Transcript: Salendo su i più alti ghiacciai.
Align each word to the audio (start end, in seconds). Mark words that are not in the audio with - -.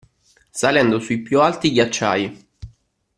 Salendo 0.51 0.97
su 0.99 1.13
i 1.13 1.19
più 1.21 1.39
alti 1.41 1.69
ghiacciai. 1.71 2.45